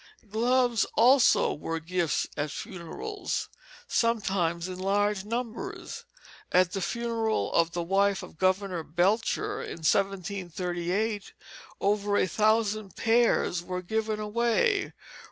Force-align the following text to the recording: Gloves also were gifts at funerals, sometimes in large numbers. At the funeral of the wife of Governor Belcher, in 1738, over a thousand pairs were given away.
Gloves 0.31 0.83
also 0.95 1.53
were 1.53 1.79
gifts 1.79 2.25
at 2.35 2.49
funerals, 2.49 3.49
sometimes 3.87 4.67
in 4.67 4.79
large 4.79 5.23
numbers. 5.25 6.05
At 6.51 6.71
the 6.71 6.81
funeral 6.81 7.53
of 7.53 7.73
the 7.73 7.83
wife 7.83 8.23
of 8.23 8.39
Governor 8.39 8.81
Belcher, 8.81 9.61
in 9.61 9.85
1738, 9.85 11.33
over 11.79 12.17
a 12.17 12.25
thousand 12.25 12.95
pairs 12.95 13.61
were 13.61 13.83
given 13.83 14.19
away. 14.19 14.91